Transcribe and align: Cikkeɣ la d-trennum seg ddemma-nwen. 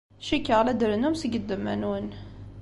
Cikkeɣ 0.27 0.59
la 0.63 0.73
d-trennum 0.73 1.15
seg 1.17 1.33
ddemma-nwen. 1.39 2.07